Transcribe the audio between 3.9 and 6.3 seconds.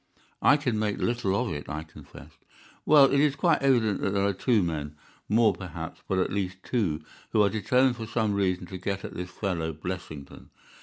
that there are two men—more, perhaps, but